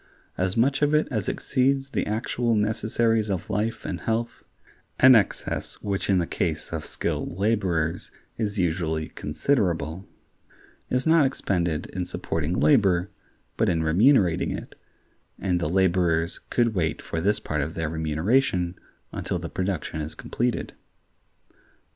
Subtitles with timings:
[0.35, 4.41] As much of it as exceeds the actual necessaries of life and health
[4.99, 10.07] (an excess which in the case of skilled laborers is usually considerable)
[10.89, 13.11] is not expended in supporting labor,
[13.57, 14.73] but in remunerating it,
[15.37, 18.73] and the laborers could wait for this part of their remuneration
[19.11, 20.73] until the production is completed.